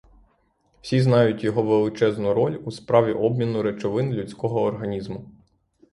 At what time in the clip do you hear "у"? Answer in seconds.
2.65-2.71